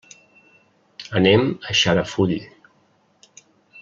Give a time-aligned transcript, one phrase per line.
[1.19, 2.35] Anem a Xarafull.